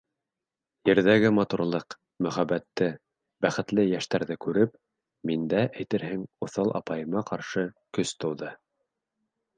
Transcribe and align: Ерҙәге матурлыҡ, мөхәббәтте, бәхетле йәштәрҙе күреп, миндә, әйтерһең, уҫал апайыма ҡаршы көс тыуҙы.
Ерҙәге 0.91 1.29
матурлыҡ, 1.39 1.95
мөхәббәтте, 2.27 2.87
бәхетле 3.47 3.85
йәштәрҙе 3.91 4.39
күреп, 4.47 4.75
миндә, 5.31 5.61
әйтерһең, 5.83 6.25
уҫал 6.49 6.75
апайыма 6.81 7.27
ҡаршы 7.33 7.67
көс 7.99 8.19
тыуҙы. 8.25 8.55